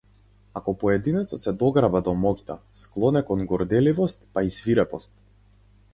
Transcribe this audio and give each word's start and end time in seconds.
Ако 0.59 0.73
поединецот 0.83 1.45
се 1.47 1.53
дограба 1.59 2.01
до 2.09 2.15
моќта, 2.23 2.57
склон 2.85 3.21
е 3.21 3.25
кон 3.29 3.47
горделивост 3.53 4.27
па 4.39 4.45
и 4.49 4.55
свирепост. 4.61 5.19